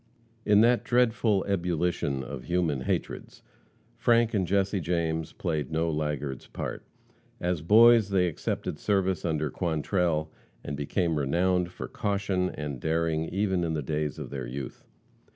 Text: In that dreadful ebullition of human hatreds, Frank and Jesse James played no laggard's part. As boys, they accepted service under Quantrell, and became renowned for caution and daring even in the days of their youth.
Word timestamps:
In 0.45 0.61
that 0.61 0.83
dreadful 0.83 1.43
ebullition 1.45 2.23
of 2.23 2.45
human 2.45 2.81
hatreds, 2.81 3.43
Frank 3.97 4.33
and 4.33 4.47
Jesse 4.47 4.79
James 4.79 5.31
played 5.31 5.71
no 5.71 5.91
laggard's 5.91 6.47
part. 6.47 6.83
As 7.39 7.61
boys, 7.61 8.09
they 8.09 8.27
accepted 8.27 8.79
service 8.79 9.23
under 9.23 9.51
Quantrell, 9.51 10.31
and 10.63 10.75
became 10.75 11.19
renowned 11.19 11.69
for 11.71 11.87
caution 11.87 12.49
and 12.49 12.79
daring 12.81 13.25
even 13.29 13.63
in 13.63 13.73
the 13.75 13.83
days 13.83 14.17
of 14.17 14.31
their 14.31 14.47
youth. 14.47 14.83